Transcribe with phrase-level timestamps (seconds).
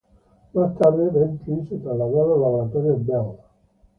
[0.55, 3.37] Más tarde, Bentley se trasladó a los Laboratorios Bell.